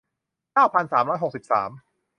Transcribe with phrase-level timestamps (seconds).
[0.53, 1.69] เก้าพันสามร้อยหกสิบสาม